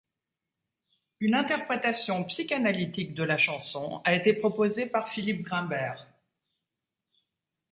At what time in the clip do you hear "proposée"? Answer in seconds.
4.33-4.87